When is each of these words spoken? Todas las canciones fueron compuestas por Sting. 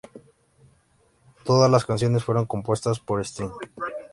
Todas 1.45 1.69
las 1.69 1.85
canciones 1.85 2.23
fueron 2.23 2.47
compuestas 2.47 2.99
por 2.99 3.21
Sting. 3.23 3.51